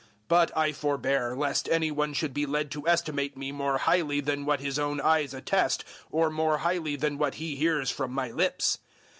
[0.27, 4.47] But I forbear, lest any one should be led to estimate me more highly than
[4.47, 8.79] what his own eyes attest, or more highly than what he hears from my lips.